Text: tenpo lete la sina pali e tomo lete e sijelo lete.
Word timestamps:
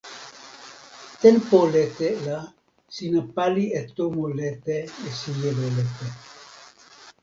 tenpo 1.21 1.57
lete 1.73 2.07
la 2.25 2.37
sina 2.95 3.21
pali 3.35 3.65
e 3.79 3.81
tomo 3.95 4.25
lete 4.39 4.75
e 5.07 5.09
sijelo 5.19 5.65
lete. 5.77 6.07